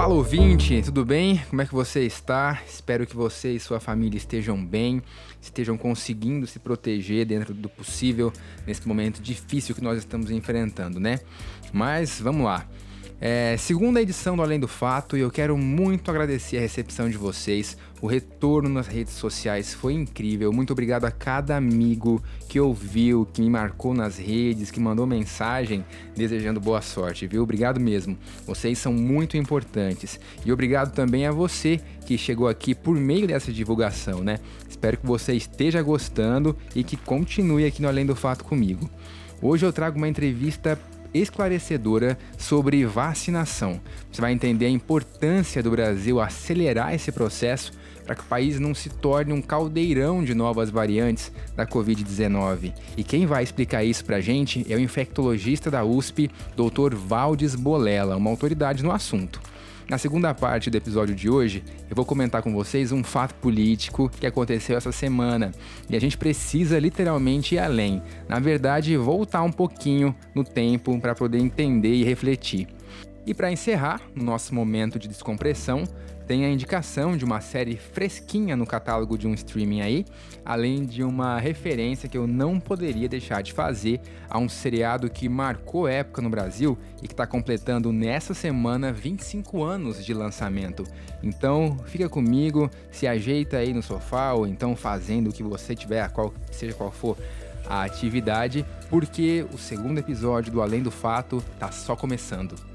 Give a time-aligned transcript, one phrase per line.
[0.00, 1.42] Fala ouvinte, tudo bem?
[1.50, 2.62] Como é que você está?
[2.66, 5.02] Espero que você e sua família estejam bem,
[5.42, 8.32] estejam conseguindo se proteger dentro do possível
[8.66, 11.20] nesse momento difícil que nós estamos enfrentando, né?
[11.70, 12.66] Mas vamos lá.
[13.22, 17.18] É, segunda edição do Além do Fato e eu quero muito agradecer a recepção de
[17.18, 17.76] vocês.
[18.00, 20.50] O retorno nas redes sociais foi incrível.
[20.54, 25.84] Muito obrigado a cada amigo que ouviu, que me marcou nas redes, que mandou mensagem
[26.16, 27.42] desejando boa sorte, viu?
[27.42, 28.16] Obrigado mesmo.
[28.46, 30.18] Vocês são muito importantes.
[30.42, 34.38] E obrigado também a você que chegou aqui por meio dessa divulgação, né?
[34.66, 38.88] Espero que você esteja gostando e que continue aqui no Além do Fato comigo.
[39.42, 40.78] Hoje eu trago uma entrevista
[41.12, 43.80] esclarecedora sobre vacinação.
[44.10, 47.72] Você vai entender a importância do Brasil acelerar esse processo
[48.04, 52.72] para que o país não se torne um caldeirão de novas variantes da Covid-19.
[52.96, 56.94] E quem vai explicar isso para a gente é o infectologista da USP, Dr.
[56.96, 59.40] Valdes Bolela, uma autoridade no assunto.
[59.90, 64.08] Na segunda parte do episódio de hoje, eu vou comentar com vocês um fato político
[64.08, 65.50] que aconteceu essa semana
[65.88, 68.00] e a gente precisa literalmente ir além.
[68.28, 72.68] Na verdade, voltar um pouquinho no tempo para poder entender e refletir.
[73.26, 75.82] E para encerrar, no nosso momento de descompressão,
[76.30, 80.06] tem a indicação de uma série fresquinha no catálogo de um streaming aí,
[80.44, 85.28] além de uma referência que eu não poderia deixar de fazer a um seriado que
[85.28, 90.84] marcou época no Brasil e que está completando nessa semana 25 anos de lançamento.
[91.20, 96.08] Então fica comigo, se ajeita aí no sofá ou então fazendo o que você tiver,
[96.12, 97.18] qual, seja qual for
[97.66, 102.69] a atividade, porque o segundo episódio do Além do Fato está só começando.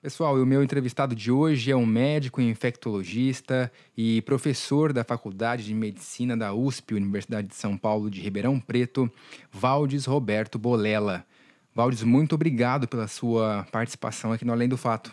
[0.00, 5.72] Pessoal, o meu entrevistado de hoje é um médico infectologista e professor da Faculdade de
[5.72, 9.10] Medicina da USP, Universidade de São Paulo de Ribeirão Preto,
[9.50, 11.24] Valdes Roberto Bolela.
[11.72, 15.12] Valdes, muito obrigado pela sua participação aqui no Além do Fato.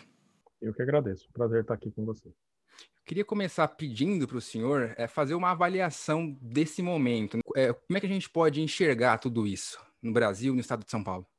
[0.60, 1.28] Eu que agradeço.
[1.32, 2.30] Prazer estar aqui com você.
[3.06, 7.38] Queria começar pedindo para o senhor é, fazer uma avaliação desse momento.
[7.54, 10.84] É, como é que a gente pode enxergar tudo isso no Brasil e no estado
[10.84, 11.29] de São Paulo?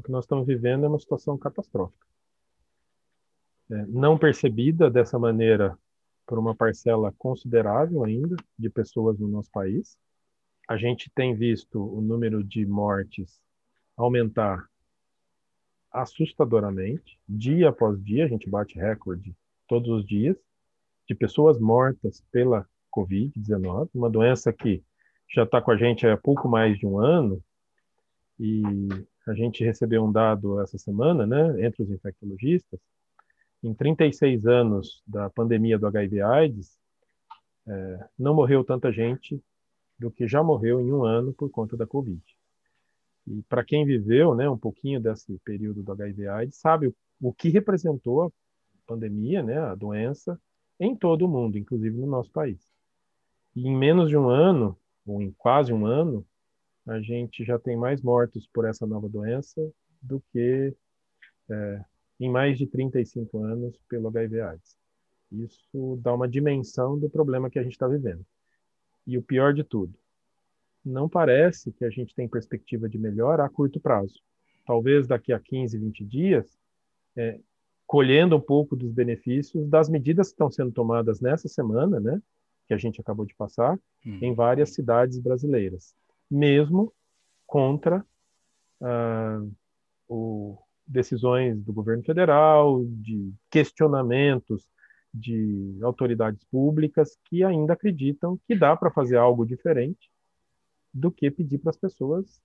[0.00, 2.06] O que nós estamos vivendo é uma situação catastrófica.
[3.70, 5.78] É, não percebida dessa maneira
[6.26, 9.98] por uma parcela considerável ainda de pessoas no nosso país.
[10.66, 13.38] A gente tem visto o número de mortes
[13.94, 14.66] aumentar
[15.92, 19.36] assustadoramente, dia após dia, a gente bate recorde
[19.68, 20.36] todos os dias
[21.06, 24.82] de pessoas mortas pela Covid-19, uma doença que
[25.28, 27.44] já está com a gente há pouco mais de um ano,
[28.38, 28.62] e
[29.30, 32.80] a gente recebeu um dado essa semana, né, entre os infectologistas,
[33.62, 36.76] em 36 anos da pandemia do HIV/AIDS,
[37.68, 39.40] é, não morreu tanta gente
[39.98, 42.20] do que já morreu em um ano por conta da Covid.
[43.26, 47.50] E para quem viveu, né, um pouquinho desse período do HIV/AIDS, sabe o, o que
[47.50, 48.30] representou a
[48.86, 50.40] pandemia, né, a doença,
[50.80, 52.60] em todo o mundo, inclusive no nosso país.
[53.54, 54.76] E em menos de um ano,
[55.06, 56.26] ou em quase um ano,
[56.90, 59.60] a gente já tem mais mortos por essa nova doença
[60.02, 60.74] do que
[61.48, 61.84] é,
[62.18, 64.76] em mais de 35 anos pelo HIV/AIDS.
[65.30, 68.26] Isso dá uma dimensão do problema que a gente está vivendo.
[69.06, 69.96] E o pior de tudo,
[70.84, 74.20] não parece que a gente tem perspectiva de melhora a curto prazo.
[74.66, 76.58] Talvez daqui a 15, 20 dias,
[77.16, 77.38] é,
[77.86, 82.20] colhendo um pouco dos benefícios das medidas que estão sendo tomadas nessa semana, né,
[82.66, 84.18] que a gente acabou de passar, hum.
[84.20, 85.94] em várias cidades brasileiras,
[86.30, 86.92] mesmo
[87.46, 88.04] contra
[88.80, 89.52] uh,
[90.08, 94.68] o, decisões do governo federal, de questionamentos
[95.12, 100.10] de autoridades públicas que ainda acreditam que dá para fazer algo diferente
[100.92, 102.40] do que pedir para as pessoas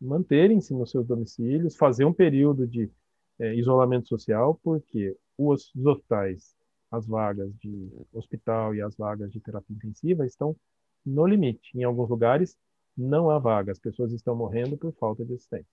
[0.00, 2.90] manterem-se nos seus domicílios, fazer um período de
[3.38, 6.54] é, isolamento social, porque os, os hospitais,
[6.90, 10.56] as vagas de hospital e as vagas de terapia intensiva estão
[11.04, 11.76] no limite.
[11.76, 12.56] Em alguns lugares
[12.96, 15.66] não há vaga, as pessoas estão morrendo por falta de assistência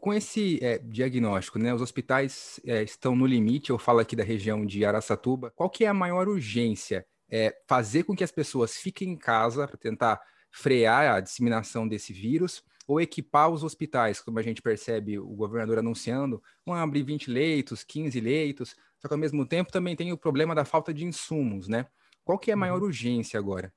[0.00, 4.24] com esse é, diagnóstico, né, os hospitais é, estão no limite, eu falo aqui da
[4.24, 7.06] região de Araçatuba, qual que é a maior urgência?
[7.30, 12.12] É fazer com que as pessoas fiquem em casa para tentar frear a disseminação desse
[12.12, 17.30] vírus ou equipar os hospitais, como a gente percebe o governador anunciando, vão abrir 20
[17.30, 21.04] leitos, 15 leitos, só que ao mesmo tempo também tem o problema da falta de
[21.04, 21.86] insumos, né?
[22.24, 22.86] Qual que é a maior uhum.
[22.86, 23.72] urgência agora?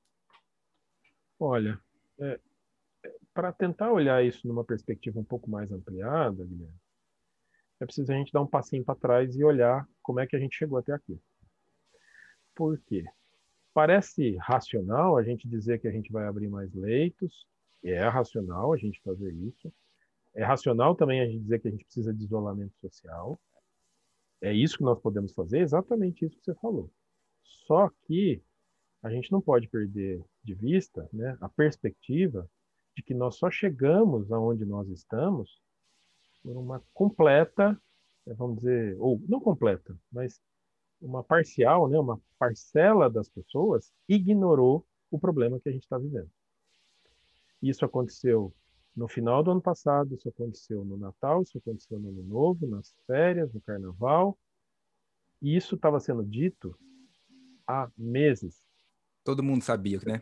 [1.40, 1.80] Olha,
[2.20, 2.40] é,
[3.34, 6.84] para tentar olhar isso numa perspectiva um pouco mais ampliada, Guilherme,
[7.80, 10.40] é preciso a gente dar um passinho para trás e olhar como é que a
[10.40, 11.20] gente chegou até aqui.
[12.56, 13.04] Por quê?
[13.74, 17.46] Parece racional a gente dizer que a gente vai abrir mais leitos,
[17.84, 19.74] e é racional a gente fazer isso,
[20.36, 23.40] É racional também a gente dizer que a gente precisa de isolamento social.
[24.42, 26.90] É isso que nós podemos fazer, exatamente isso que você falou.
[27.68, 28.42] Só que
[29.04, 32.50] a gente não pode perder de vista né, a perspectiva
[32.96, 35.62] de que nós só chegamos aonde nós estamos
[36.42, 37.80] por uma completa,
[38.26, 40.40] né, vamos dizer, ou não completa, mas
[41.02, 46.30] uma parcial, né, uma parcela das pessoas ignorou o problema que a gente está vivendo.
[47.62, 48.54] Isso aconteceu
[48.96, 52.96] no final do ano passado, isso aconteceu no Natal, isso aconteceu no Ano Novo, nas
[53.08, 54.38] férias, no Carnaval.
[55.42, 56.78] E isso estava sendo dito
[57.68, 58.62] há meses.
[59.24, 60.22] Todo mundo sabia, né?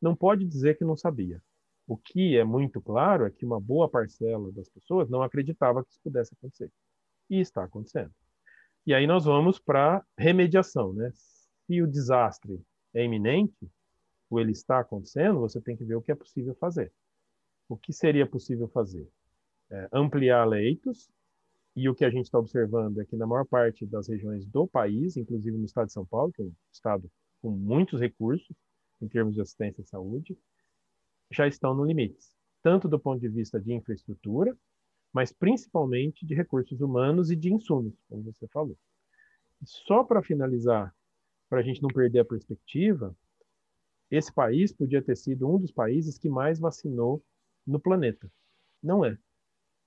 [0.00, 1.42] Não pode dizer que não sabia.
[1.86, 5.90] O que é muito claro é que uma boa parcela das pessoas não acreditava que
[5.90, 6.70] isso pudesse acontecer.
[7.28, 8.12] E está acontecendo.
[8.86, 11.10] E aí nós vamos para remediação, né?
[11.66, 12.60] Se o desastre
[12.94, 13.70] é iminente,
[14.28, 16.92] ou ele está acontecendo, você tem que ver o que é possível fazer.
[17.68, 19.08] O que seria possível fazer?
[19.70, 21.08] É, ampliar leitos,
[21.74, 24.66] e o que a gente está observando é que na maior parte das regiões do
[24.66, 27.10] país, inclusive no estado de São Paulo, que é um estado
[27.42, 28.56] com muitos recursos
[29.00, 30.38] em termos de assistência à saúde,
[31.30, 32.24] já estão no limite,
[32.62, 34.56] tanto do ponto de vista de infraestrutura,
[35.12, 38.78] mas principalmente de recursos humanos e de insumos, como você falou.
[39.64, 40.94] Só para finalizar,
[41.48, 43.14] para a gente não perder a perspectiva,
[44.10, 47.22] esse país podia ter sido um dos países que mais vacinou
[47.66, 48.30] no planeta.
[48.82, 49.18] Não é.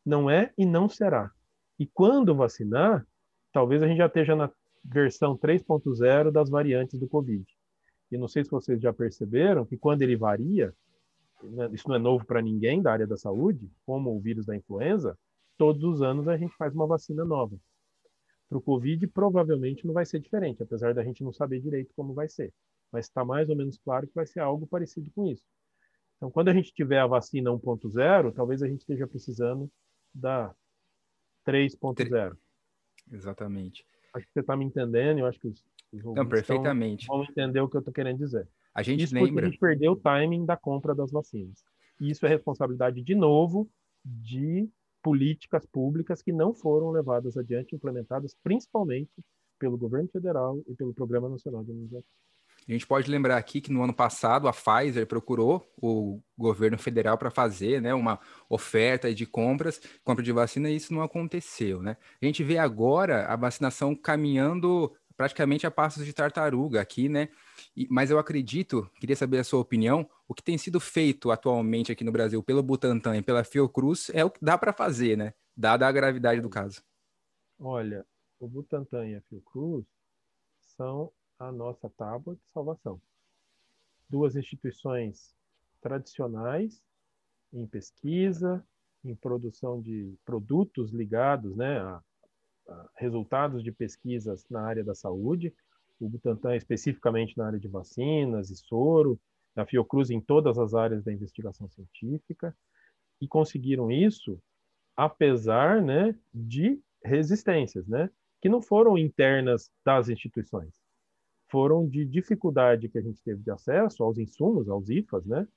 [0.06, 1.32] Não é e não será.
[1.80, 3.06] E quando vacinar,
[3.52, 4.52] talvez a gente já esteja na
[4.86, 7.46] versão 3.0 das variantes do Covid.
[8.12, 10.74] E não sei se vocês já perceberam que quando ele varia,
[11.44, 14.56] né, isso não é novo para ninguém da área da saúde, como o vírus da
[14.56, 15.18] influenza,
[15.58, 17.58] todos os anos a gente faz uma vacina nova.
[18.48, 22.14] Para o Covid, provavelmente não vai ser diferente, apesar da gente não saber direito como
[22.14, 22.54] vai ser.
[22.92, 25.44] Mas está mais ou menos claro que vai ser algo parecido com isso.
[26.18, 29.70] Então, quando a gente tiver a vacina 1.0, talvez a gente esteja precisando
[30.14, 30.56] da
[31.46, 32.38] 3.0.
[33.12, 33.86] Exatamente.
[34.16, 37.06] Acho que você está me entendendo, eu acho que os, os Não, perfeitamente.
[37.08, 38.48] vão entender o que eu estou querendo dizer.
[38.74, 39.30] A gente isso lembra.
[39.30, 41.64] porque a gente perdeu o timing da compra das vacinas.
[42.00, 43.70] E isso é responsabilidade, de novo,
[44.04, 44.70] de
[45.04, 49.12] políticas públicas que não foram levadas adiante, implementadas principalmente
[49.60, 52.10] pelo governo federal e pelo Programa Nacional de Imunização.
[52.68, 57.16] A gente pode lembrar aqui que no ano passado a Pfizer procurou o governo federal
[57.18, 58.20] para fazer né, uma
[58.50, 61.82] oferta de compras, compra de vacina, e isso não aconteceu.
[61.82, 61.96] Né?
[62.20, 67.30] A gente vê agora a vacinação caminhando praticamente a passos de tartaruga aqui, né?
[67.76, 71.92] E, mas eu acredito, queria saber a sua opinião, o que tem sido feito atualmente
[71.92, 75.34] aqui no Brasil pelo Butantan e pela Fiocruz é o que dá para fazer, né?
[75.56, 76.84] Dada a gravidade do caso.
[77.58, 78.06] Olha,
[78.40, 79.86] o Butantan e a Fiocruz
[80.60, 83.02] são a nossa tábua de salvação.
[84.10, 85.36] Duas instituições
[85.82, 86.82] tradicionais
[87.54, 88.66] em pesquisa,
[89.04, 92.02] em produção de produtos ligados né, a,
[92.68, 95.54] a resultados de pesquisas na área da saúde,
[96.00, 99.20] o Butantan especificamente na área de vacinas e soro,
[99.56, 102.56] a Fiocruz em todas as áreas da investigação científica,
[103.22, 104.42] e conseguiram isso
[104.98, 108.10] apesar né, de resistências, né,
[108.42, 110.85] que não foram internas das instituições
[111.50, 115.48] foram de dificuldade que a gente teve de acesso aos insumos, aos IFAs, né,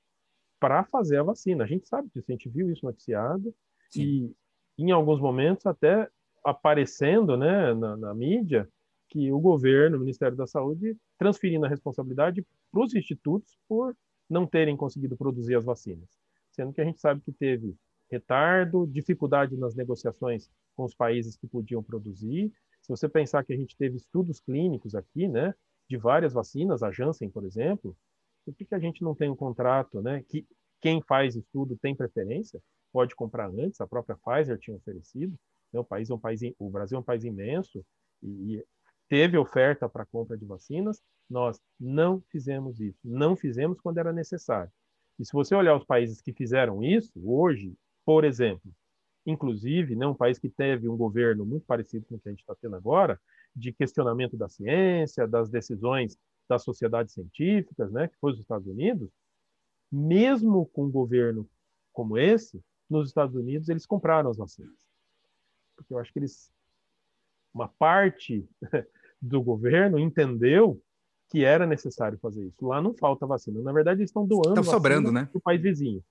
[0.61, 1.65] para fazer a vacina.
[1.65, 3.55] A gente sabe disso, a gente viu isso noticiado
[3.91, 4.35] Sim.
[4.77, 6.09] e em alguns momentos até
[6.45, 8.69] aparecendo, né, na, na mídia
[9.09, 13.97] que o governo, o Ministério da Saúde, transferindo a responsabilidade para os institutos por
[14.29, 16.09] não terem conseguido produzir as vacinas,
[16.51, 17.75] sendo que a gente sabe que teve
[18.11, 22.53] retardo, dificuldade nas negociações com os países que podiam produzir.
[22.83, 25.55] Se você pensar que a gente teve estudos clínicos aqui, né,
[25.89, 27.97] de várias vacinas, a Janssen, por exemplo,
[28.45, 30.23] por que, que a gente não tem um contrato, né?
[30.29, 30.47] Que
[30.81, 32.61] quem faz estudo tem preferência,
[32.93, 35.35] pode comprar antes, a própria Pfizer tinha oferecido.
[35.73, 35.81] Né?
[35.81, 37.85] O país é um país, o Brasil é um país imenso
[38.23, 38.65] e,
[39.09, 41.03] teve oferta para compra de vacinas.
[41.29, 44.71] Nós não fizemos isso, não fizemos quando era necessário.
[45.19, 48.71] E se você olhar os países que fizeram isso hoje, por exemplo,
[49.27, 52.41] inclusive, né, um país que teve um governo muito parecido com o que a gente
[52.41, 53.21] está tendo agora,
[53.55, 56.17] de questionamento da ciência, das decisões
[56.49, 59.11] das sociedades científicas, né, que foi os Estados Unidos,
[59.93, 61.49] mesmo com um governo
[61.93, 64.79] como esse, nos Estados Unidos eles compraram as vacinas.
[65.77, 66.51] Porque eu acho que eles
[67.53, 68.49] uma parte
[69.21, 70.81] do governo entendeu
[71.29, 72.67] que era necessário fazer isso.
[72.67, 73.61] Lá não falta vacina.
[73.61, 75.29] Na verdade, eles estão doando estão sobrando, né?
[75.31, 76.03] para o país vizinho.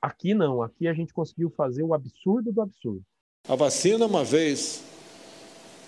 [0.00, 0.62] Aqui não.
[0.62, 3.04] Aqui a gente conseguiu fazer o absurdo do absurdo.
[3.46, 4.82] A vacina, uma vez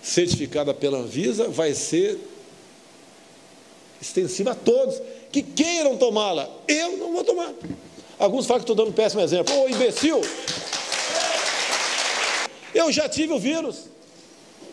[0.03, 2.19] certificada pela Anvisa, vai ser
[4.01, 6.49] extensiva a todos que queiram tomá-la.
[6.67, 7.53] Eu não vou tomar.
[8.19, 9.55] Alguns falam que estou dando um péssimo exemplo.
[9.57, 10.21] Ô, imbecil!
[12.75, 13.85] Eu já tive o vírus.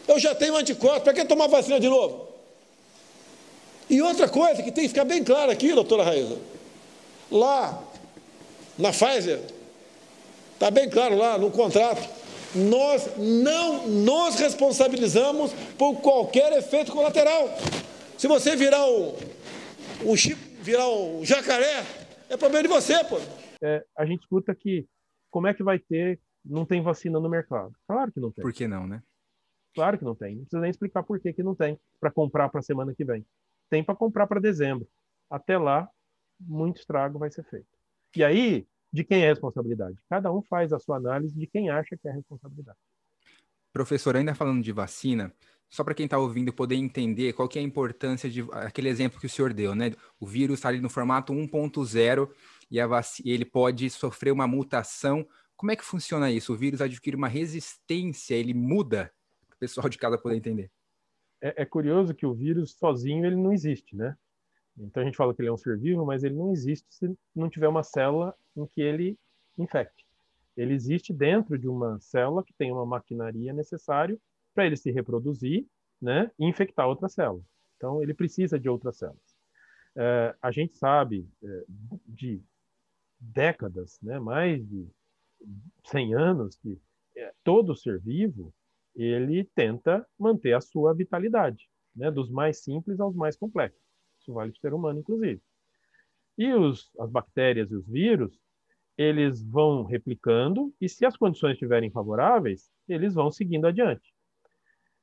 [0.08, 1.04] Eu já tenho anticorpos.
[1.04, 2.28] Para que tomar vacina de novo?
[3.88, 6.36] E outra coisa que tem que ficar bem claro aqui, doutora Raíza.
[7.30, 7.82] Lá,
[8.76, 9.40] na Pfizer,
[10.54, 12.08] está bem claro lá no contrato,
[12.54, 17.48] nós não nos responsabilizamos por qualquer efeito colateral.
[18.18, 19.14] Se você virar um,
[20.04, 21.84] um chip, virar um jacaré,
[22.28, 23.16] é problema de você, pô.
[23.62, 24.86] É, a gente escuta que
[25.30, 27.72] como é que vai ter, não tem vacina no mercado.
[27.86, 28.42] Claro que não tem.
[28.42, 29.02] Por que não, né?
[29.74, 30.34] Claro que não tem.
[30.34, 33.04] Não precisa nem explicar por que, que não tem para comprar para a semana que
[33.04, 33.24] vem.
[33.68, 34.88] Tem para comprar para dezembro.
[35.30, 35.88] Até lá,
[36.40, 37.68] muito estrago vai ser feito.
[38.16, 39.96] E aí, de quem é a responsabilidade?
[40.08, 42.78] Cada um faz a sua análise de quem acha que é a responsabilidade.
[43.72, 45.32] Professor, ainda falando de vacina,
[45.68, 49.20] só para quem está ouvindo poder entender qual que é a importância de aquele exemplo
[49.20, 49.92] que o senhor deu, né?
[50.18, 52.28] O vírus está ali no formato 1.0
[52.68, 52.88] e a
[53.24, 55.26] ele pode sofrer uma mutação.
[55.56, 56.52] Como é que funciona isso?
[56.52, 59.12] O vírus adquire uma resistência, ele muda?
[59.46, 60.70] Para o pessoal de casa poder entender.
[61.40, 64.16] É, é curioso que o vírus sozinho ele não existe, né?
[64.78, 67.16] Então a gente fala que ele é um ser vivo, mas ele não existe se
[67.34, 69.18] não tiver uma célula em que ele
[69.58, 70.06] infecte.
[70.56, 74.18] Ele existe dentro de uma célula que tem uma maquinaria necessária
[74.54, 75.66] para ele se reproduzir,
[76.00, 77.42] né, e infectar outra célula.
[77.76, 79.36] Então ele precisa de outras células.
[79.96, 81.64] É, a gente sabe é,
[82.06, 82.42] de
[83.18, 84.88] décadas, né, mais de
[85.84, 86.80] 100 anos, que
[87.16, 88.54] é, todo ser vivo
[88.94, 93.89] ele tenta manter a sua vitalidade, né, dos mais simples aos mais complexos.
[94.20, 95.40] Isso vale para o ser humano, inclusive.
[96.36, 98.38] E os, as bactérias e os vírus,
[98.96, 104.12] eles vão replicando e, se as condições estiverem favoráveis, eles vão seguindo adiante.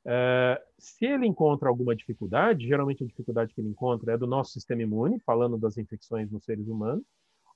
[0.06, 4.54] É, se ele encontra alguma dificuldade, geralmente a dificuldade que ele encontra é do nosso
[4.54, 7.04] sistema imune, falando das infecções nos seres humanos,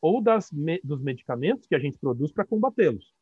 [0.01, 3.13] ou das, me, dos medicamentos que a gente produz para combatê-los.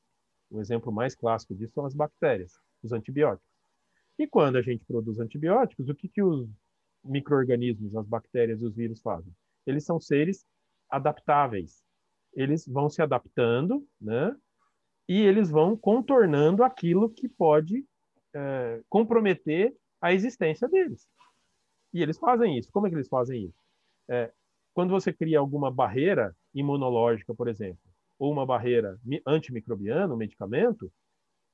[0.50, 3.48] Um exemplo mais clássico disso são as bactérias, os antibióticos.
[4.17, 6.50] E quando a gente produz antibióticos, o que, que os
[7.03, 9.34] micro-organismos, as bactérias e os vírus fazem?
[9.65, 10.46] Eles são seres
[10.89, 11.84] adaptáveis.
[12.34, 14.36] Eles vão se adaptando, né?
[15.08, 17.86] E eles vão contornando aquilo que pode
[18.34, 21.08] é, comprometer a existência deles.
[21.94, 22.72] E eles fazem isso.
[22.72, 23.60] Como é que eles fazem isso?
[24.08, 24.32] É,
[24.74, 27.82] quando você cria alguma barreira imunológica, por exemplo,
[28.18, 30.91] ou uma barreira antimicrobiana, um medicamento,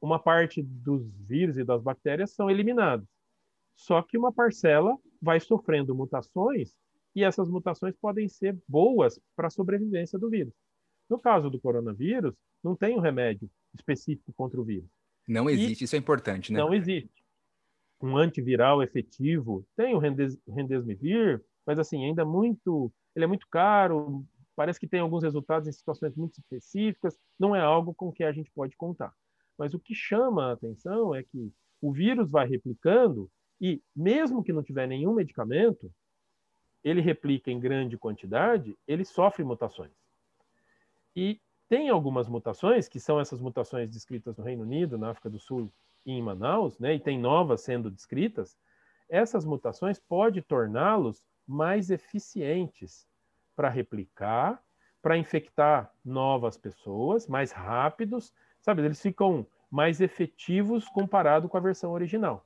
[0.02, 3.08] uma parte dos vírus e das bactérias são eliminados.
[3.76, 6.76] Só que uma parcela vai sofrendo mutações
[7.16, 10.54] e essas mutações podem ser boas para a sobrevivência do vírus.
[11.10, 14.90] No caso do coronavírus, não tem um remédio específico contra o vírus.
[15.28, 16.60] Não existe, e isso é importante, né?
[16.60, 17.24] Não existe.
[18.02, 24.80] Um antiviral efetivo, tem o Rendesmivir, mas assim, ainda muito, ele é muito caro, parece
[24.80, 28.52] que tem alguns resultados em situações muito específicas, não é algo com que a gente
[28.52, 29.14] pode contar.
[29.58, 34.54] Mas o que chama a atenção é que o vírus vai replicando e, mesmo que
[34.54, 35.92] não tiver nenhum medicamento,
[36.84, 39.92] ele replica em grande quantidade, ele sofre mutações.
[41.16, 45.40] E tem algumas mutações, que são essas mutações descritas no Reino Unido, na África do
[45.40, 45.72] Sul
[46.06, 48.58] e em Manaus, né, e tem novas sendo descritas.
[49.10, 53.08] Essas mutações podem torná-los mais eficientes
[53.56, 54.62] para replicar,
[55.02, 58.84] para infectar novas pessoas, mais rápidos, sabe?
[58.84, 62.46] Eles ficam mais efetivos comparado com a versão original.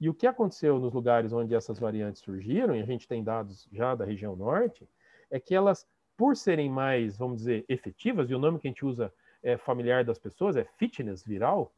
[0.00, 3.68] E o que aconteceu nos lugares onde essas variantes surgiram, e a gente tem dados
[3.72, 4.88] já da região norte,
[5.30, 5.86] é que elas,
[6.16, 10.04] por serem mais, vamos dizer, efetivas, e o nome que a gente usa é familiar
[10.04, 11.72] das pessoas, é fitness viral,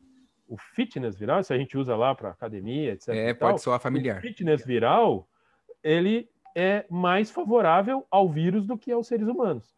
[0.49, 3.09] o fitness viral, isso a gente usa lá para academia, etc.
[3.09, 4.19] É, pode soar familiar.
[4.19, 5.29] O fitness viral,
[5.83, 9.77] ele é mais favorável ao vírus do que aos seres humanos.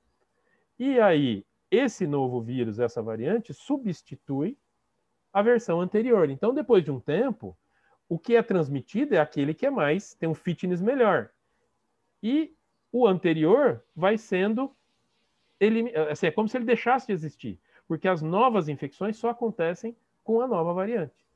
[0.79, 4.57] E aí, esse novo vírus, essa variante, substitui
[5.33, 6.31] a versão anterior.
[6.31, 7.57] Então, depois de um tempo,
[8.09, 11.31] o que é transmitido é aquele que é mais, tem um fitness melhor.
[12.23, 12.55] E
[12.91, 14.75] o anterior vai sendo
[16.11, 20.41] assim, é como se ele deixasse de existir, porque as novas infecções só acontecem com
[20.41, 21.27] a nova variante.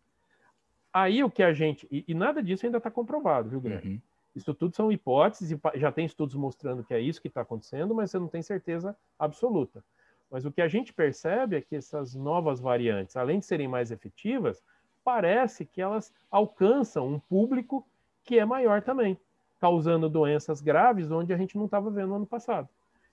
[0.92, 3.94] Aí o que a gente e, e nada disso ainda está comprovado, viu, Guilherme?
[3.94, 4.00] Uhum.
[4.34, 7.94] Isso tudo são hipóteses e já tem estudos mostrando que é isso que está acontecendo,
[7.94, 9.84] mas você não tem certeza absoluta.
[10.30, 13.90] Mas o que a gente percebe é que essas novas variantes, além de serem mais
[13.90, 14.62] efetivas,
[15.04, 17.86] parece que elas alcançam um público
[18.24, 19.18] que é maior também,
[19.60, 22.68] causando doenças graves onde a gente não estava vendo no ano passado.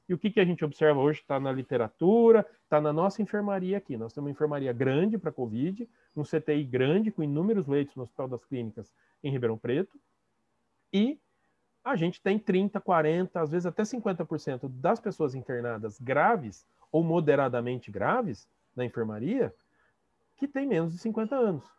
[0.08, 3.78] E o que, que a gente observa hoje está na literatura, está na nossa enfermaria
[3.78, 3.96] aqui.
[3.96, 8.28] Nós temos uma enfermaria grande para Covid, um CTI grande, com inúmeros leitos no Hospital
[8.28, 8.92] das Clínicas
[9.24, 10.00] em Ribeirão Preto.
[10.92, 11.20] E
[11.84, 17.92] a gente tem 30, 40, às vezes até 50% das pessoas internadas graves ou moderadamente
[17.92, 19.54] graves na enfermaria
[20.38, 21.79] que têm menos de 50 anos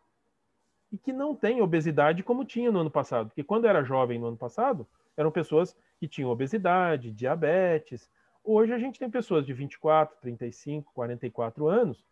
[0.91, 3.27] e que não têm obesidade como tinha no ano passado.
[3.27, 8.09] Porque quando era jovem no ano passado, eram pessoas que tinham obesidade, diabetes.
[8.43, 12.03] Hoje a gente tem pessoas de 24, 35, 44 anos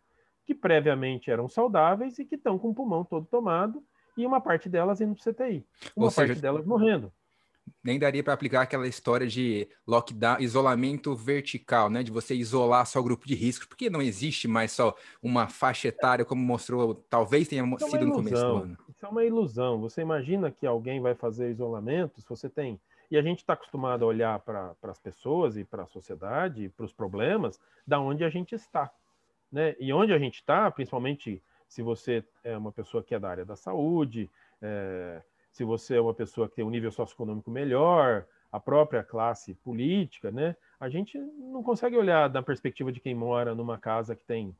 [0.44, 3.84] que previamente eram saudáveis e que estão com o pulmão todo tomado
[4.16, 7.12] e uma parte delas indo para o CTI, uma Ou parte seja, delas morrendo
[7.82, 12.02] nem daria para aplicar aquela história de lockdown, isolamento vertical, né?
[12.02, 15.88] De você isolar só o grupo de risco, porque não existe mais só uma faixa
[15.88, 18.78] etária, como mostrou, talvez tenha Isso é sido é no começo do ano.
[18.88, 19.80] Isso é uma ilusão.
[19.80, 22.80] Você imagina que alguém vai fazer isolamento, se você tem.
[23.10, 26.84] E a gente está acostumado a olhar para as pessoas e para a sociedade, para
[26.84, 28.90] os problemas, da onde a gente está.
[29.50, 29.74] Né?
[29.80, 33.44] E onde a gente está, principalmente se você é uma pessoa que é da área
[33.44, 34.28] da saúde,
[34.60, 39.54] é, se você é uma pessoa que tem um nível socioeconômico melhor, a própria classe
[39.54, 40.56] política, né?
[40.78, 44.56] A gente não consegue olhar da perspectiva de quem mora numa casa que tem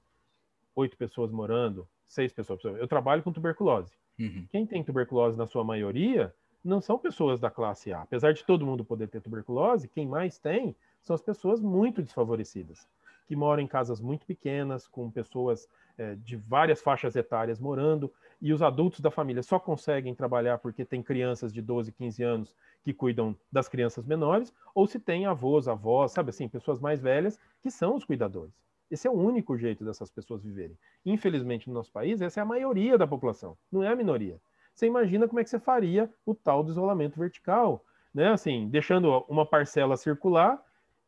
[0.74, 2.62] oito pessoas morando, seis pessoas.
[2.64, 3.92] Eu trabalho com tuberculose.
[4.18, 4.46] Uhum.
[4.50, 8.02] Quem tem tuberculose na sua maioria não são pessoas da classe A.
[8.02, 12.86] Apesar de todo mundo poder ter tuberculose, quem mais tem são as pessoas muito desfavorecidas,
[13.26, 15.66] que moram em casas muito pequenas, com pessoas
[15.96, 20.84] é, de várias faixas etárias morando e os adultos da família só conseguem trabalhar porque
[20.84, 25.68] tem crianças de 12, 15 anos que cuidam das crianças menores, ou se tem avós,
[25.68, 28.52] avós, sabe assim, pessoas mais velhas que são os cuidadores.
[28.90, 30.76] Esse é o único jeito dessas pessoas viverem.
[31.04, 34.40] Infelizmente, no nosso país, essa é a maioria da população, não é a minoria.
[34.74, 38.28] Você imagina como é que você faria o tal do isolamento vertical, né?
[38.30, 40.60] Assim, deixando uma parcela circular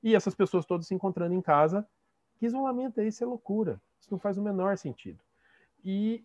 [0.03, 1.87] e essas pessoas todas se encontrando em casa.
[2.39, 3.23] Que isolamento é esse?
[3.23, 3.81] É loucura.
[3.99, 5.19] Isso não faz o menor sentido.
[5.85, 6.23] E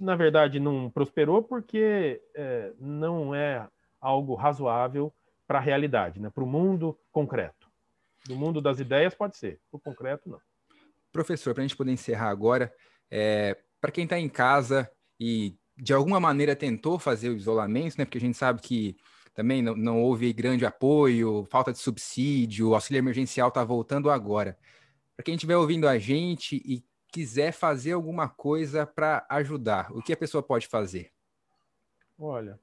[0.00, 3.68] na verdade, não prosperou porque é, não é
[4.00, 5.12] algo razoável
[5.46, 6.30] para a realidade, né?
[6.30, 7.68] para o mundo concreto.
[8.26, 10.40] Do mundo das ideias pode ser, para o concreto não.
[11.12, 12.72] Professor, para a gente poder encerrar agora,
[13.10, 18.04] é, para quem está em casa e de alguma maneira tentou fazer o isolamento, né?
[18.04, 18.96] porque a gente sabe que
[19.34, 24.56] também não, não houve grande apoio, falta de subsídio, o auxílio emergencial está voltando agora.
[25.16, 30.12] Para quem estiver ouvindo a gente e quiser fazer alguma coisa para ajudar, o que
[30.12, 31.12] a pessoa pode fazer?
[32.18, 32.58] Olha,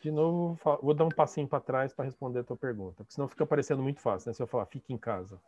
[0.00, 3.28] de novo, vou dar um passinho para trás para responder a tua pergunta, porque senão
[3.28, 4.34] fica parecendo muito fácil, né?
[4.34, 5.38] Se eu falar, fique em casa.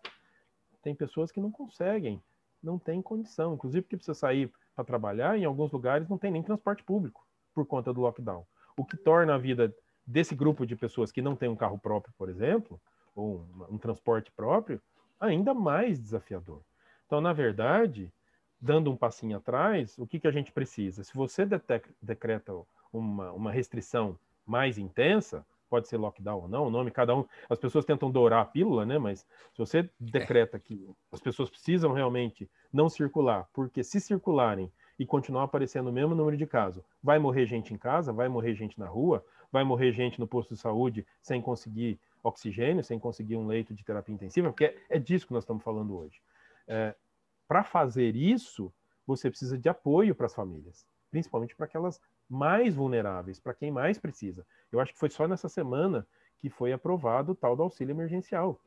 [0.82, 2.22] Tem pessoas que não conseguem,
[2.62, 6.42] não tem condição, inclusive porque precisa sair para trabalhar, em alguns lugares não tem nem
[6.42, 8.46] transporte público por conta do lockdown.
[8.76, 9.74] O que torna a vida
[10.06, 12.80] desse grupo de pessoas que não tem um carro próprio, por exemplo,
[13.14, 14.80] ou um, um transporte próprio,
[15.20, 16.62] ainda mais desafiador.
[17.12, 18.10] Então, na verdade,
[18.58, 21.04] dando um passinho atrás, o que, que a gente precisa?
[21.04, 21.46] Se você
[22.00, 22.54] decreta
[22.90, 27.58] uma, uma restrição mais intensa, pode ser lockdown ou não, o nome cada um, as
[27.58, 28.96] pessoas tentam dourar a pílula, né?
[28.96, 35.04] Mas se você decreta que as pessoas precisam realmente não circular, porque se circularem e
[35.04, 38.80] continuar aparecendo o mesmo número de casos, vai morrer gente em casa, vai morrer gente
[38.80, 39.22] na rua,
[39.52, 43.84] vai morrer gente no posto de saúde sem conseguir oxigênio, sem conseguir um leito de
[43.84, 46.18] terapia intensiva, porque é, é disso que nós estamos falando hoje.
[46.66, 46.94] É,
[47.52, 48.72] para fazer isso,
[49.06, 53.98] você precisa de apoio para as famílias, principalmente para aquelas mais vulneráveis, para quem mais
[53.98, 54.46] precisa.
[54.72, 56.06] Eu acho que foi só nessa semana
[56.38, 58.58] que foi aprovado o tal do auxílio emergencial.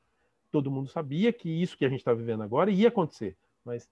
[0.51, 3.89] Todo mundo sabia que isso que a gente está vivendo agora ia acontecer, mas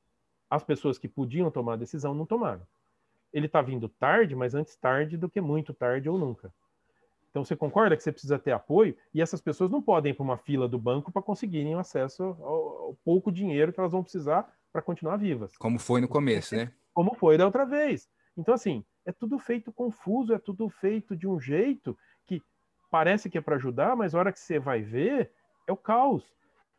[0.48, 2.62] as pessoas que podiam tomar a decisão não tomaram.
[3.34, 6.54] Ele está vindo tarde, mas antes tarde do que muito tarde ou nunca.
[7.32, 10.24] Então você concorda que você precisa ter apoio e essas pessoas não podem ir para
[10.24, 14.56] uma fila do banco para conseguirem acesso ao, ao pouco dinheiro que elas vão precisar
[14.74, 15.56] para continuar vivas.
[15.56, 16.74] Como foi no começo, né?
[16.92, 18.10] Como foi da outra vez.
[18.36, 22.42] Então, assim, é tudo feito confuso, é tudo feito de um jeito que
[22.90, 25.32] parece que é para ajudar, mas a hora que você vai ver,
[25.68, 26.26] é o caos.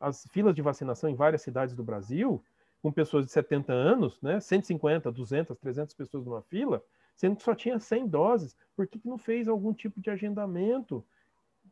[0.00, 2.44] As filas de vacinação em várias cidades do Brasil,
[2.82, 7.54] com pessoas de 70 anos, né, 150, 200, 300 pessoas numa fila, sendo que só
[7.54, 8.56] tinha 100 doses.
[8.76, 11.04] Por que, que não fez algum tipo de agendamento?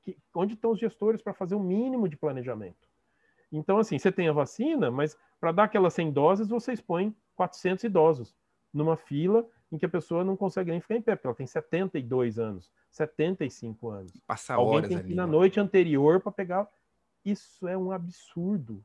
[0.02, 2.91] Que, onde estão os gestores para fazer o mínimo de planejamento?
[3.52, 7.84] Então, assim, você tem a vacina, mas para dar aquelas 100 doses, você expõe 400
[7.84, 8.34] idosos
[8.72, 11.46] numa fila em que a pessoa não consegue nem ficar em pé, porque ela tem
[11.46, 14.12] 72 anos, 75 anos.
[14.26, 15.12] Passa Alguém horas tem que ali.
[15.12, 15.32] Ir na né?
[15.32, 16.68] noite anterior para pegar.
[17.24, 18.82] Isso é um absurdo.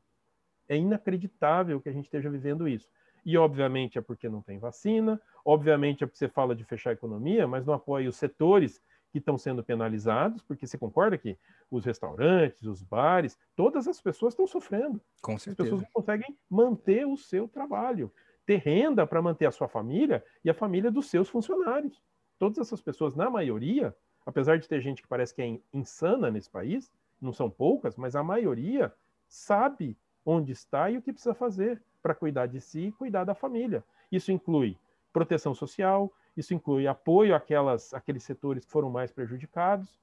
[0.68, 2.88] É inacreditável que a gente esteja vivendo isso.
[3.24, 6.92] E, obviamente, é porque não tem vacina, obviamente, é porque você fala de fechar a
[6.94, 11.38] economia, mas não apoia os setores que estão sendo penalizados, porque você concorda que
[11.70, 15.00] os restaurantes, os bares, todas as pessoas estão sofrendo.
[15.22, 15.62] Com certeza.
[15.62, 18.12] As pessoas não conseguem manter o seu trabalho,
[18.44, 22.02] ter renda para manter a sua família e a família dos seus funcionários.
[22.38, 23.94] Todas essas pessoas, na maioria,
[24.24, 28.14] apesar de ter gente que parece que é insana nesse país, não são poucas, mas
[28.14, 28.92] a maioria
[29.26, 33.34] sabe onde está e o que precisa fazer para cuidar de si e cuidar da
[33.34, 33.82] família.
[34.12, 34.76] Isso inclui
[35.12, 39.98] proteção social, isso inclui apoio àquelas, àqueles setores que foram mais prejudicados.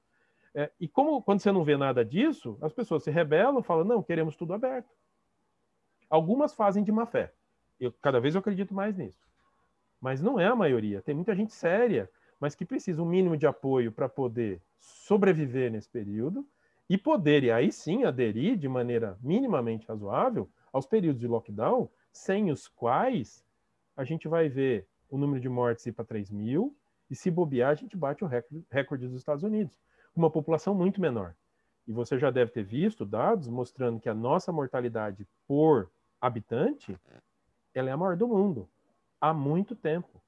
[0.54, 4.02] É, e como quando você não vê nada disso, as pessoas se rebelam, falam, não,
[4.02, 4.88] queremos tudo aberto.
[6.08, 7.32] Algumas fazem de má fé.
[7.80, 9.26] Eu, cada vez eu acredito mais nisso.
[10.00, 11.02] Mas não é a maioria.
[11.02, 15.88] Tem muita gente séria, mas que precisa um mínimo de apoio para poder sobreviver nesse
[15.88, 16.46] período
[16.88, 22.50] e poder, e aí sim, aderir de maneira minimamente razoável aos períodos de lockdown, sem
[22.50, 23.44] os quais
[23.96, 26.76] a gente vai ver o número de mortes ir para 3 mil,
[27.10, 28.30] e se bobear, a gente bate o
[28.70, 29.78] recorde, dos Estados Unidos,
[30.12, 31.34] com uma população muito menor.
[31.86, 35.88] E você já deve ter visto dados mostrando que a nossa mortalidade por
[36.20, 36.98] habitante
[37.72, 38.68] ela é a maior do mundo
[39.20, 40.20] há muito tempo.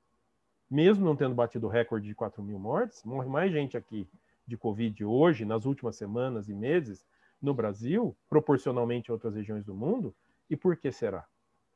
[0.71, 4.07] Mesmo não tendo batido o recorde de 4 mil mortes, morre mais gente aqui
[4.47, 7.05] de Covid hoje, nas últimas semanas e meses,
[7.41, 10.15] no Brasil, proporcionalmente a outras regiões do mundo.
[10.49, 11.27] E por que será?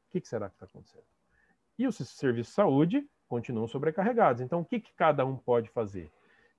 [0.06, 1.04] O que será que está acontecendo?
[1.78, 4.42] E os serviços de saúde continuam sobrecarregados.
[4.42, 6.10] Então, o que, que cada um pode fazer?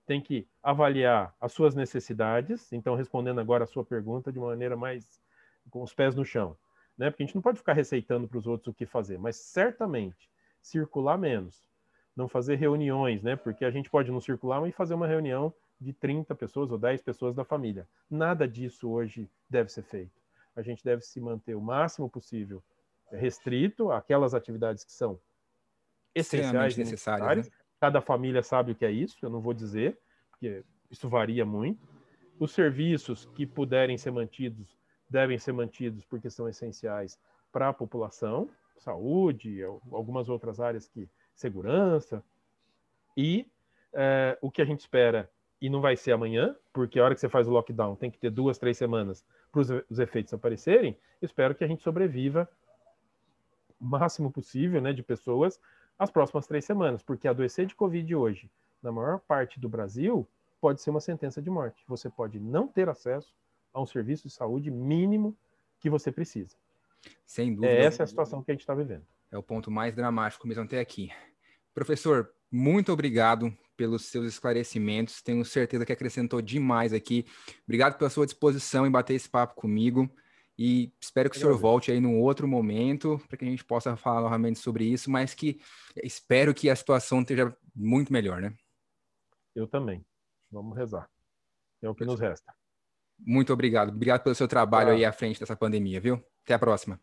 [0.06, 2.74] Tem que avaliar as suas necessidades.
[2.74, 5.22] Então, respondendo agora a sua pergunta de uma maneira mais
[5.70, 6.58] com os pés no chão
[6.98, 7.10] né?
[7.10, 10.30] Porque a gente não pode ficar receitando para os outros o que fazer, mas certamente
[10.62, 11.68] circular menos,
[12.16, 13.36] não fazer reuniões, né?
[13.36, 17.02] Porque a gente pode não circular e fazer uma reunião de 30 pessoas ou 10
[17.02, 17.88] pessoas da família.
[18.10, 20.22] Nada disso hoje deve ser feito.
[20.56, 22.64] A gente deve se manter o máximo possível
[23.14, 25.20] restrito àquelas atividades que são
[26.14, 27.48] essenciais necessárias.
[27.48, 27.54] Né?
[27.80, 29.98] Cada família sabe o que é isso, eu não vou dizer,
[30.32, 31.88] porque isso varia muito.
[32.40, 34.78] Os serviços que puderem ser mantidos
[35.10, 37.20] devem ser mantidos porque são essenciais
[37.52, 42.24] para a população, saúde, algumas outras áreas que segurança.
[43.16, 43.48] E
[43.94, 45.30] é, o que a gente espera,
[45.62, 48.18] e não vai ser amanhã, porque a hora que você faz o lockdown tem que
[48.18, 52.50] ter duas, três semanas para os efeitos aparecerem, espero que a gente sobreviva
[53.84, 55.60] máximo possível né, de pessoas
[55.98, 58.50] as próximas três semanas, porque adoecer de Covid hoje,
[58.82, 60.28] na maior parte do Brasil,
[60.60, 61.84] pode ser uma sentença de morte.
[61.88, 63.34] Você pode não ter acesso
[63.74, 65.36] a um serviço de saúde mínimo
[65.80, 66.56] que você precisa.
[67.26, 67.74] Sem dúvida.
[67.74, 69.06] É essa é a situação que a gente está vivendo.
[69.32, 71.12] É o ponto mais dramático mesmo até aqui.
[71.74, 75.22] Professor, muito obrigado pelos seus esclarecimentos.
[75.22, 77.26] Tenho certeza que acrescentou demais aqui.
[77.64, 80.10] Obrigado pela sua disposição em bater esse papo comigo.
[80.58, 83.96] E espero que o senhor volte aí num outro momento para que a gente possa
[83.96, 85.60] falar novamente sobre isso, mas que
[86.04, 88.54] espero que a situação esteja muito melhor, né?
[89.56, 90.06] Eu também.
[90.52, 91.10] Vamos rezar.
[91.82, 92.54] É o que nos resta.
[93.18, 93.90] Muito obrigado.
[93.90, 94.94] Obrigado pelo seu trabalho ah.
[94.94, 96.24] aí à frente dessa pandemia, viu?
[96.44, 97.00] Até a próxima.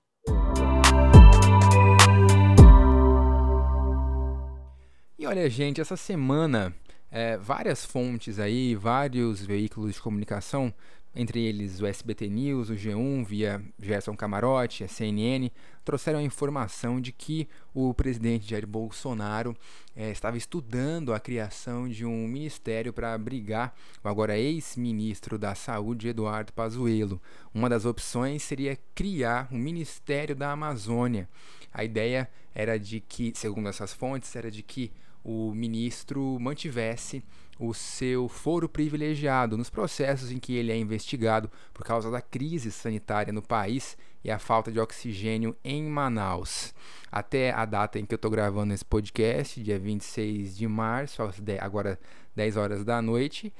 [5.18, 6.74] E olha, gente, essa semana
[7.10, 10.72] é, várias fontes aí, vários veículos de comunicação
[11.14, 15.50] entre eles o SBT News, o G1, via Gerson Camarote, a CNN,
[15.84, 19.56] trouxeram a informação de que o presidente Jair Bolsonaro
[19.96, 26.08] é, estava estudando a criação de um ministério para abrigar o agora ex-ministro da Saúde,
[26.08, 27.20] Eduardo Pazuello.
[27.52, 31.28] Uma das opções seria criar um Ministério da Amazônia.
[31.72, 34.92] A ideia era de que, segundo essas fontes, era de que
[35.24, 37.22] o ministro mantivesse
[37.62, 42.72] o seu foro privilegiado nos processos em que ele é investigado por causa da crise
[42.72, 46.74] sanitária no país e a falta de oxigênio em Manaus.
[47.12, 51.22] Até a data em que eu estou gravando esse podcast, dia 26 de março,
[51.60, 52.00] agora
[52.34, 53.52] 10 horas da noite,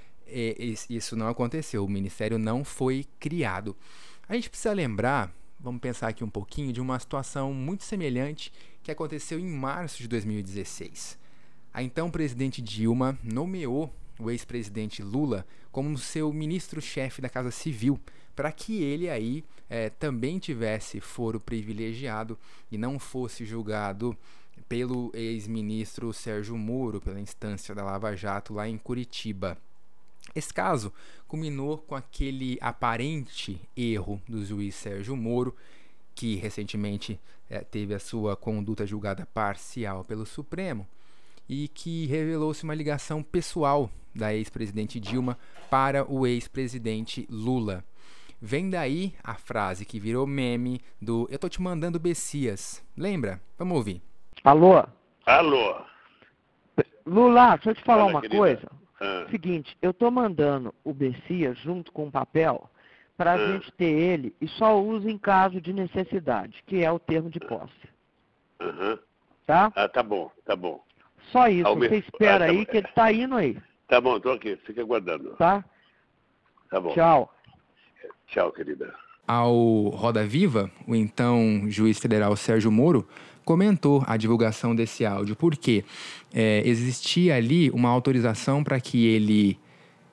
[0.88, 3.76] isso não aconteceu, o ministério não foi criado.
[4.26, 8.50] A gente precisa lembrar, vamos pensar aqui um pouquinho, de uma situação muito semelhante
[8.82, 11.18] que aconteceu em março de 2016.
[11.72, 17.98] A então presidente Dilma nomeou o ex-presidente Lula como seu ministro-chefe da Casa Civil,
[18.34, 22.36] para que ele aí é, também tivesse foro privilegiado
[22.72, 24.16] e não fosse julgado
[24.68, 29.56] pelo ex-ministro Sérgio Moro, pela instância da Lava Jato lá em Curitiba.
[30.34, 30.92] Esse caso
[31.26, 35.54] culminou com aquele aparente erro do juiz Sérgio Moro,
[36.14, 40.86] que recentemente é, teve a sua conduta julgada parcial pelo Supremo
[41.50, 45.36] e que revelou-se uma ligação pessoal da ex-presidente Dilma
[45.68, 47.82] para o ex-presidente Lula.
[48.40, 52.80] Vem daí a frase que virou meme do Eu tô te mandando Bessias.
[52.96, 53.40] Lembra?
[53.58, 54.00] Vamos ouvir.
[54.44, 54.84] Alô?
[55.26, 55.82] Alô?
[57.04, 58.38] Lula, deixa eu te falar Fala, uma querida.
[58.38, 58.70] coisa.
[59.00, 59.26] Ah.
[59.28, 62.70] Seguinte, eu tô mandando o Bessias junto com o papel
[63.16, 63.52] para a ah.
[63.52, 67.40] gente ter ele e só usa em caso de necessidade, que é o termo de
[67.40, 67.88] posse.
[68.62, 68.96] Uhum.
[69.44, 69.72] Tá?
[69.74, 70.80] Ah, tá bom, tá bom.
[71.30, 73.56] Só isso, Ao você espera ah, tá aí que ele tá indo aí.
[73.88, 75.30] Tá bom, tô aqui, fica aguardando.
[75.36, 75.64] Tá?
[76.70, 76.92] Tá bom.
[76.92, 77.34] Tchau.
[78.26, 78.94] Tchau, querida.
[79.26, 83.06] ao Roda Viva, o então juiz federal Sérgio Moro
[83.44, 85.84] comentou a divulgação desse áudio, porque
[86.32, 89.58] é, existia ali uma autorização para que ele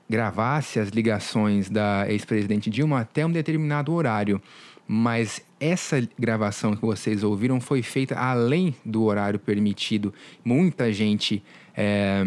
[0.10, 4.42] gravasse as ligações da ex-presidente Dilma até um determinado horário.
[4.88, 10.14] Mas essa gravação que vocês ouviram foi feita além do horário permitido.
[10.44, 11.44] Muita gente
[11.76, 12.24] é,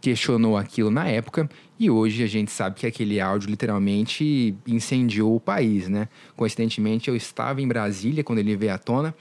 [0.00, 5.40] questionou aquilo na época e hoje a gente sabe que aquele áudio literalmente incendiou o
[5.40, 6.08] país, né?
[6.36, 9.14] Coincidentemente, eu estava em Brasília quando ele veio à tona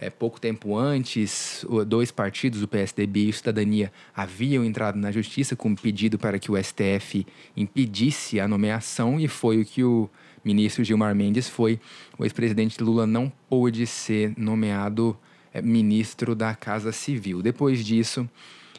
[0.00, 5.54] é, pouco tempo antes, dois partidos, o PSDB e o Cidadania, haviam entrado na justiça
[5.54, 10.08] com um pedido para que o STF impedisse a nomeação e foi o que o
[10.44, 11.80] ministro Gilmar Mendes foi.
[12.18, 15.16] O ex-presidente Lula não pôde ser nomeado
[15.52, 17.42] é, ministro da Casa Civil.
[17.42, 18.28] Depois disso,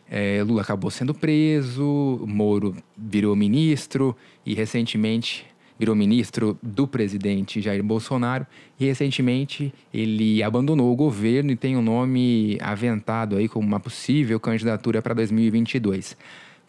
[0.09, 5.45] é, Lula acabou sendo preso, Moro virou ministro e recentemente
[5.79, 8.45] virou ministro do presidente Jair Bolsonaro
[8.79, 13.79] e recentemente ele abandonou o governo e tem o um nome aventado aí como uma
[13.79, 16.15] possível candidatura para 2022.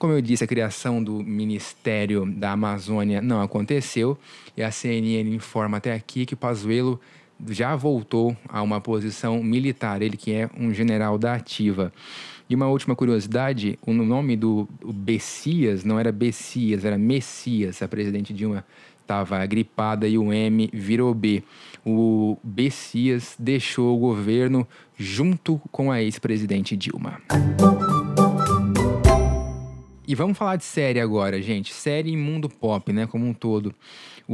[0.02, 4.18] Como eu disse, a criação do Ministério da Amazônia não aconteceu
[4.56, 7.00] e a CNN informa até aqui que Pazuello
[7.48, 11.92] já voltou a uma posição militar, ele que é um general da ativa.
[12.50, 17.80] E uma última curiosidade, o nome do Bessias não era Bessias, era Messias.
[17.80, 18.66] A presidente Dilma
[19.02, 21.44] estava gripada e o M virou B.
[21.86, 24.66] O Bessias deixou o governo
[24.98, 27.20] junto com a ex-presidente Dilma.
[30.12, 31.72] E vamos falar de série agora, gente.
[31.72, 33.74] Série em mundo pop, né, como um todo.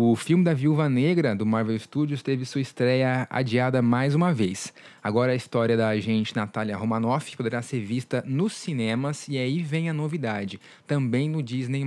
[0.00, 4.72] O filme da Viúva Negra do Marvel Studios teve sua estreia adiada mais uma vez.
[5.02, 9.90] Agora a história da agente Natália Romanoff poderá ser vista nos cinemas e aí vem
[9.90, 11.84] a novidade, também no Disney+,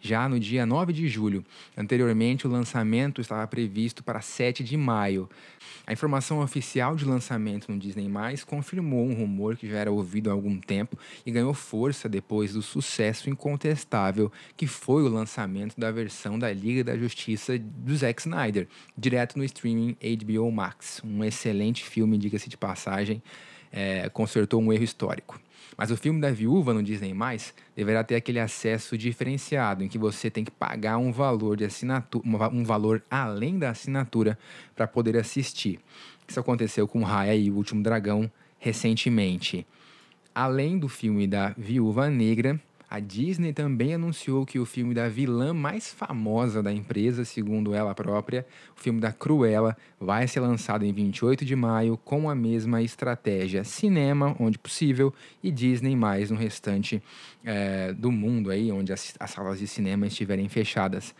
[0.00, 1.44] já no dia 9 de julho.
[1.76, 5.28] Anteriormente o lançamento estava previsto para 7 de maio.
[5.86, 8.08] A informação oficial de lançamento no Disney+,
[8.44, 12.62] confirmou um rumor que já era ouvido há algum tempo e ganhou força depois do
[12.62, 17.19] sucesso incontestável que foi o lançamento da versão da Liga da Justiça
[17.58, 21.00] do Zack Snyder, direto no streaming HBO Max.
[21.04, 23.22] Um excelente filme, diga-se de passagem,
[23.72, 25.40] é, consertou um erro histórico.
[25.76, 27.14] Mas o filme da viúva no Disney
[27.74, 32.24] deverá ter aquele acesso diferenciado, em que você tem que pagar um valor de assinatura,
[32.52, 34.38] um valor além da assinatura
[34.74, 35.80] para poder assistir.
[36.28, 39.66] Isso aconteceu com Raya e o Último Dragão recentemente.
[40.34, 45.54] Além do filme da Viúva Negra, a Disney também anunciou que o filme da vilã
[45.54, 48.44] mais famosa da empresa, segundo ela própria,
[48.76, 53.62] o filme da Cruella, vai ser lançado em 28 de maio com a mesma estratégia:
[53.62, 57.00] cinema, onde possível, e Disney mais no restante
[57.44, 61.14] é, do mundo aí, onde as, as salas de cinema estiverem fechadas.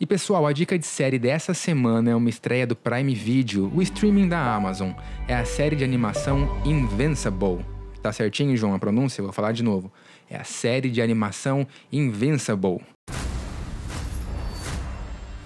[0.00, 3.80] E pessoal, a dica de série dessa semana é uma estreia do Prime Video, o
[3.80, 4.90] streaming da Amazon.
[5.28, 7.64] É a série de animação Invincible.
[8.04, 9.22] Tá certinho, João, a pronúncia?
[9.22, 9.90] Eu vou falar de novo.
[10.30, 12.80] É a série de animação Invincible.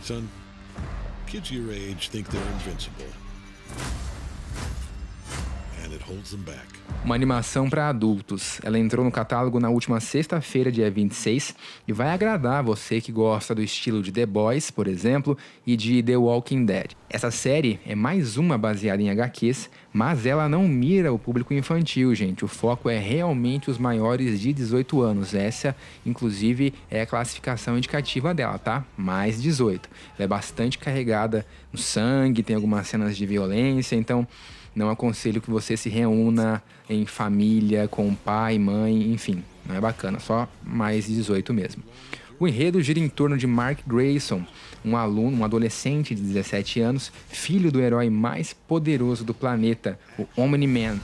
[0.03, 0.25] Son,
[1.27, 3.05] kids your age think they're invincible.
[7.05, 8.61] Uma animação para adultos.
[8.63, 11.55] Ela entrou no catálogo na última sexta-feira, dia 26,
[11.87, 16.03] e vai agradar você que gosta do estilo de The Boys, por exemplo, e de
[16.03, 16.91] The Walking Dead.
[17.09, 22.15] Essa série é mais uma baseada em HQs, mas ela não mira o público infantil,
[22.15, 22.45] gente.
[22.45, 25.35] O foco é realmente os maiores de 18 anos.
[25.35, 25.75] Essa,
[26.05, 28.85] inclusive, é a classificação indicativa dela, tá?
[28.97, 29.89] Mais 18.
[30.17, 34.27] Ela é bastante carregada no sangue, tem algumas cenas de violência, então
[34.79, 39.43] não aconselho que você se reúna em família, com pai, mãe, enfim.
[39.67, 41.83] Não é bacana, só mais 18 mesmo.
[42.39, 44.47] O enredo gira em torno de Mark Grayson,
[44.85, 50.25] um aluno, um adolescente de 17 anos, filho do herói mais poderoso do planeta, o
[50.37, 51.01] Omni-Man.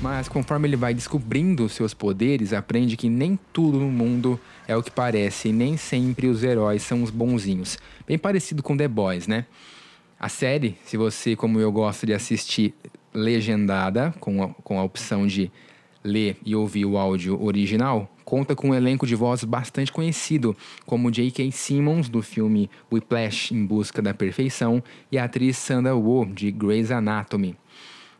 [0.00, 4.40] Mas conforme ele vai descobrindo seus poderes, aprende que nem tudo no mundo
[4.70, 7.76] é o que parece e nem sempre os heróis são os bonzinhos.
[8.06, 9.46] Bem parecido com The Boys, né?
[10.18, 12.72] A série, se você, como eu, gosta de assistir
[13.12, 15.50] legendada, com a, com a opção de
[16.04, 20.56] ler e ouvir o áudio original, conta com um elenco de voz bastante conhecido,
[20.86, 21.50] como J.K.
[21.50, 24.80] Simmons, do filme Whiplash Em Busca da Perfeição,
[25.10, 27.56] e a atriz Sandra Oh, de Grey's Anatomy.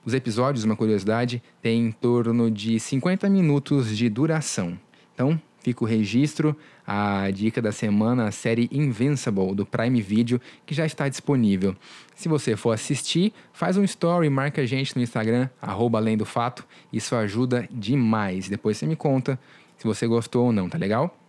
[0.05, 4.77] Os episódios, uma curiosidade, têm em torno de 50 minutos de duração.
[5.15, 10.75] Então, fica o registro, a dica da semana, a série Invincible do Prime Video, que
[10.75, 11.77] já está disponível.
[12.15, 16.25] Se você for assistir, faz um story, marca a gente no Instagram, arroba além do
[16.25, 18.49] fato, isso ajuda demais.
[18.49, 19.39] Depois você me conta
[19.77, 21.20] se você gostou ou não, tá legal?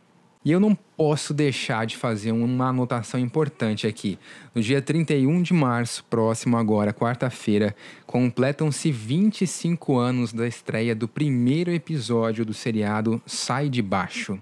[0.43, 4.17] E eu não posso deixar de fazer uma anotação importante aqui.
[4.55, 7.75] No dia 31 de março, próximo agora, quarta-feira,
[8.07, 14.41] completam-se 25 anos da estreia do primeiro episódio do seriado Sai de Baixo.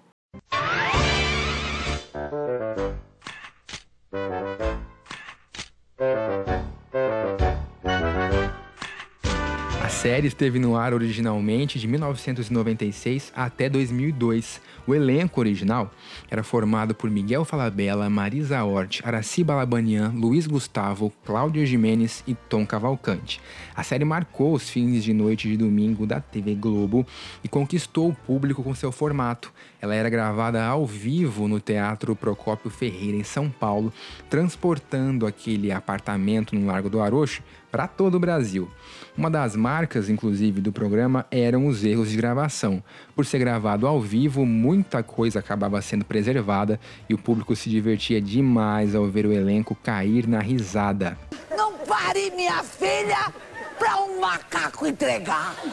[10.20, 14.60] Série esteve no ar originalmente de 1996 até 2002.
[14.86, 15.94] O elenco original
[16.30, 22.66] era formado por Miguel Falabella, Marisa Hort, Araci Balabanian, Luiz Gustavo, Cláudia Jimenez e Tom
[22.66, 23.40] Cavalcante.
[23.74, 27.08] A série marcou os fins de noite de domingo da TV Globo
[27.42, 29.54] e conquistou o público com seu formato.
[29.82, 33.94] Ela era gravada ao vivo no Teatro Procópio Ferreira, em São Paulo,
[34.30, 38.70] transportando aquele apartamento no Largo do Arocho para todo o Brasil.
[39.18, 42.82] Uma das marcas, inclusive, do programa eram os erros de gravação.
[43.16, 48.22] Por ser gravado ao vivo, muita coisa acabava sendo preservada e o público se divertia
[48.22, 51.18] demais ao ver o elenco cair na risada.
[51.56, 53.34] Não pare minha filha
[53.78, 55.56] para um macaco entregar!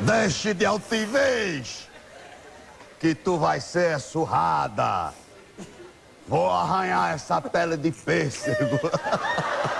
[0.00, 1.88] Deixe de altivez,
[3.00, 5.12] que tu vai ser surrada.
[6.28, 8.78] Vou arranhar essa pele de pêssego.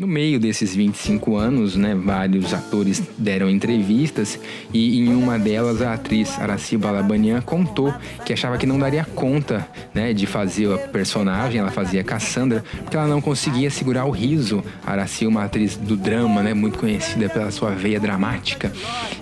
[0.00, 4.40] No meio desses 25 anos, né, vários atores deram entrevistas
[4.72, 7.92] e em uma delas a atriz Araci Balabanian contou
[8.24, 12.96] que achava que não daria conta né, de fazer a personagem, ela fazia Cassandra, porque
[12.96, 14.64] ela não conseguia segurar o riso.
[14.86, 18.72] Araci, uma atriz do drama, né, muito conhecida pela sua veia dramática,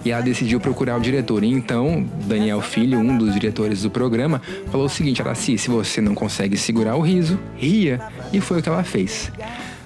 [0.05, 1.43] e ela decidiu procurar o diretor.
[1.43, 6.01] E então, Daniel Filho, um dos diretores do programa, falou o seguinte: Araci, se você
[6.01, 8.01] não consegue segurar o riso, ria.
[8.33, 9.33] E foi o que ela fez.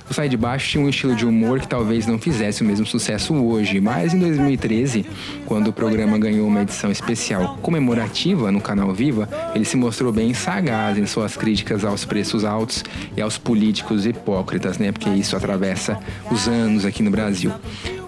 [0.09, 2.85] O Sai de Baixo tinha um estilo de humor que talvez não fizesse o mesmo
[2.85, 5.07] sucesso hoje, mas em 2013,
[5.47, 10.35] quando o programa ganhou uma edição especial comemorativa no canal Viva, ele se mostrou bem
[10.35, 12.85] sagaz em suas críticas aos preços altos
[13.17, 14.93] e aos políticos hipócritas, né?
[14.93, 15.99] Porque isso atravessa
[16.31, 17.53] os anos aqui no Brasil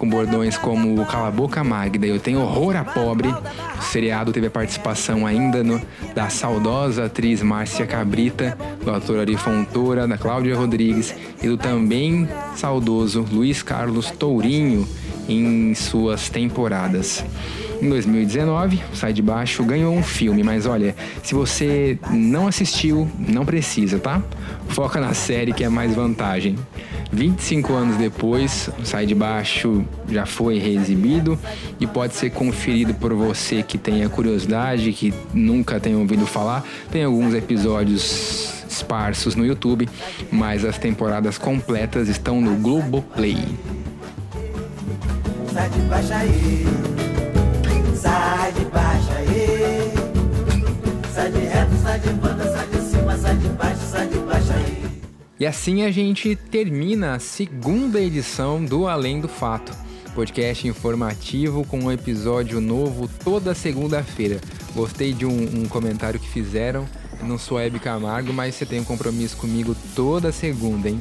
[0.05, 3.29] com bordões como o Cala Boca Magda e Eu Tenho Horror a Pobre.
[3.29, 5.81] O seriado teve a participação ainda no,
[6.15, 12.29] da saudosa atriz Márcia Cabrita, do ator Ari Fontoura, da Cláudia Rodrigues e do também
[12.55, 14.87] saudoso Luiz Carlos Tourinho
[15.27, 17.25] em suas temporadas.
[17.81, 23.47] Em 2019, Sai de Baixo ganhou um filme, mas olha, se você não assistiu, não
[23.47, 24.23] precisa, tá?
[24.69, 26.57] Foca na série que é mais vantagem.
[27.13, 31.39] 25 anos depois, Sai de Baixo já foi reexibido
[31.79, 36.65] e pode ser conferido por você que tenha curiosidade, que nunca tenha ouvido falar.
[36.91, 39.89] Tem alguns episódios esparsos no YouTube,
[40.33, 43.39] mas as temporadas completas estão no Globoplay.
[45.53, 46.67] Sai de baixo aí,
[47.95, 49.93] sai de baixo aí,
[51.15, 54.24] sai de reto, sai de banda, sai de cima, sai de baixo, sai de.
[55.45, 59.77] E assim a gente termina a segunda edição do Além do Fato,
[60.15, 64.41] podcast informativo com um episódio novo toda segunda-feira.
[64.75, 66.87] Gostei de um, um, comentário que fizeram,
[67.23, 70.99] não sou Hebe Camargo, mas você tem um compromisso comigo toda segunda, hein?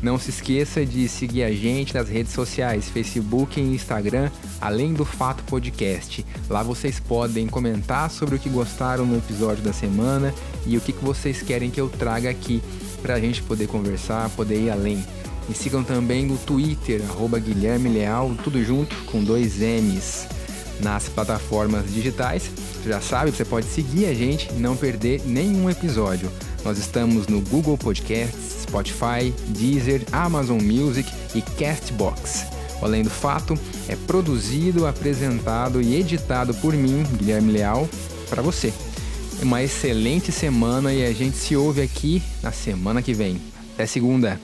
[0.00, 5.04] Não se esqueça de seguir a gente nas redes sociais, Facebook e Instagram, além do
[5.04, 6.24] Fato Podcast.
[6.48, 10.34] Lá vocês podem comentar sobre o que gostaram no episódio da semana
[10.66, 12.62] e o que vocês querem que eu traga aqui
[13.06, 15.04] para a gente poder conversar, poder ir além.
[15.48, 20.26] Me sigam também no Twitter, arroba Guilherme Leal, tudo junto com dois M's.
[20.80, 22.50] Nas plataformas digitais,
[22.82, 26.28] você já sabe, você pode seguir a gente e não perder nenhum episódio.
[26.64, 32.44] Nós estamos no Google Podcasts, Spotify, Deezer, Amazon Music e Castbox.
[32.82, 33.56] Além do fato,
[33.88, 37.88] é produzido, apresentado e editado por mim, Guilherme Leal,
[38.28, 38.72] para você
[39.42, 43.40] uma excelente semana e a gente se ouve aqui na semana que vem.
[43.74, 44.40] Até segunda!